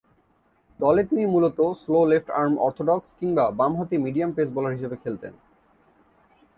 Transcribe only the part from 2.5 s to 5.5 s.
Orthodox কিংবা বামহাতি medium pace bowler হিসেবে খেলতেন।